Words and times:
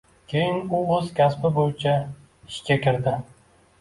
Keyin 0.31 0.61
u 0.77 0.79
o‘z 0.95 1.11
kasbi 1.21 1.51
bo‘yicha 1.59 1.95
ishga 2.53 2.79
kirdi. 2.87 3.15